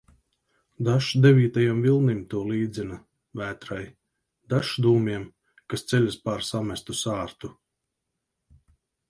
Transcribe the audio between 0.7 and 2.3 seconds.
Dažs devītajam vilnim